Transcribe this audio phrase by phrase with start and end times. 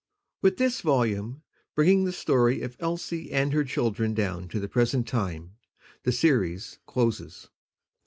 [0.41, 1.43] With this volume,
[1.75, 5.57] bringing the Story of Elsie and her Children down to the present time,
[6.01, 7.49] the series closes.